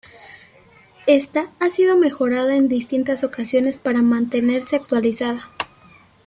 Ésta 1.05 1.51
ha 1.59 1.69
sido 1.69 1.95
mejorada 1.95 2.55
en 2.55 2.67
distintas 2.67 3.23
ocasiones 3.23 3.77
para 3.77 4.01
mantenerse 4.01 4.75
actualizada. 4.75 5.51